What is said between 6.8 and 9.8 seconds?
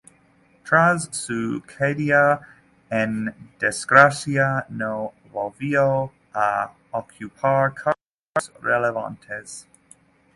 ocupar cargos relevantes.